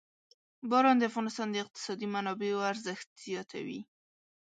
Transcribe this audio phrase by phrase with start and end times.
[0.69, 3.79] باران د افغانستان د اقتصادي منابعو ارزښت زیاتوي.